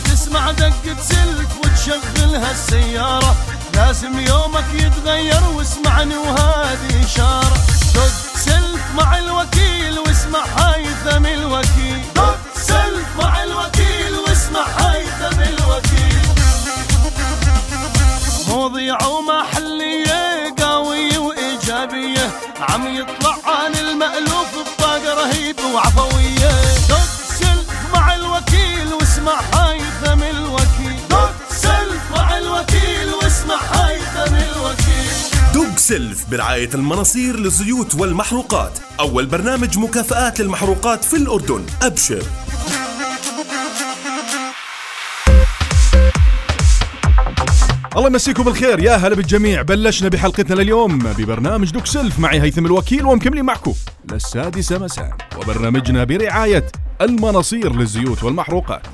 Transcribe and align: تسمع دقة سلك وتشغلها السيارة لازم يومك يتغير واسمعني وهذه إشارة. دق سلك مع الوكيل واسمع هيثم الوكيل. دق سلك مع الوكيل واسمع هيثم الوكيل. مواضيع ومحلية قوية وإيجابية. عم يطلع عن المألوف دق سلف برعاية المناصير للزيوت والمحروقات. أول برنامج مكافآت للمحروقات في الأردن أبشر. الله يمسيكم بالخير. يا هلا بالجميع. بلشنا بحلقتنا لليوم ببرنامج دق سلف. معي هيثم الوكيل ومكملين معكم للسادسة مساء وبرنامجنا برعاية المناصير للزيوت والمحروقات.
تسمع 0.00 0.50
دقة 0.50 0.96
سلك 1.02 1.48
وتشغلها 1.64 2.50
السيارة 2.50 3.36
لازم 3.74 4.18
يومك 4.18 4.64
يتغير 4.74 5.42
واسمعني 5.56 6.16
وهذه 6.16 7.04
إشارة. 7.04 7.56
دق 7.94 8.36
سلك 8.36 8.84
مع 8.94 9.18
الوكيل 9.18 9.98
واسمع 9.98 10.44
هيثم 10.44 11.26
الوكيل. 11.26 12.02
دق 12.14 12.38
سلك 12.56 13.06
مع 13.18 13.42
الوكيل 13.42 14.14
واسمع 14.28 14.66
هيثم 14.78 15.40
الوكيل. 15.40 16.22
مواضيع 18.48 19.06
ومحلية 19.06 20.54
قوية 20.62 21.18
وإيجابية. 21.18 22.30
عم 22.68 22.94
يطلع 22.94 23.36
عن 23.46 23.74
المألوف 23.74 24.13
دق 35.54 35.76
سلف 35.76 36.30
برعاية 36.30 36.70
المناصير 36.74 37.36
للزيوت 37.36 37.94
والمحروقات. 37.94 38.78
أول 39.00 39.26
برنامج 39.26 39.78
مكافآت 39.78 40.40
للمحروقات 40.40 41.04
في 41.04 41.16
الأردن 41.16 41.66
أبشر. 41.82 42.22
الله 47.96 48.06
يمسيكم 48.06 48.42
بالخير. 48.42 48.82
يا 48.82 48.96
هلا 48.96 49.14
بالجميع. 49.14 49.62
بلشنا 49.62 50.08
بحلقتنا 50.08 50.54
لليوم 50.54 50.98
ببرنامج 50.98 51.70
دق 51.70 51.86
سلف. 51.86 52.18
معي 52.18 52.40
هيثم 52.40 52.66
الوكيل 52.66 53.06
ومكملين 53.06 53.44
معكم 53.44 53.74
للسادسة 54.12 54.78
مساء 54.78 55.16
وبرنامجنا 55.38 56.04
برعاية 56.04 56.66
المناصير 57.00 57.72
للزيوت 57.72 58.22
والمحروقات. 58.22 58.86